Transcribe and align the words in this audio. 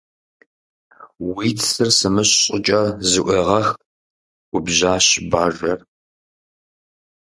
Уи 1.33 1.49
цыр 1.65 1.89
сымыщ 1.97 2.29
щӀыкӀэ 2.41 2.81
зыӀуегъэх!- 3.09 3.67
губжьащ 4.51 5.07
Бажэр. 5.31 5.79